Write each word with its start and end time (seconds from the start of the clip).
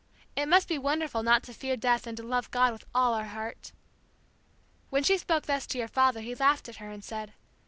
It 0.35 0.47
must 0.47 0.67
be 0.67 0.79
wonderful 0.79 1.21
not 1.21 1.43
to 1.43 1.53
fear 1.53 1.77
death 1.77 2.07
and 2.07 2.17
to 2.17 2.23
love 2.23 2.49
God 2.49 2.71
with 2.73 2.85
all 2.91 3.13
our 3.13 3.25
heart' 3.25 3.71
When 4.89 5.03
she 5.03 5.15
spoke 5.15 5.43
thus 5.45 5.67
to 5.67 5.77
your 5.77 5.87
father 5.87 6.21
he 6.21 6.33
laughed 6.33 6.67
at 6.67 6.77
her 6.77 6.89
and 6.89 7.03
said. 7.03 7.33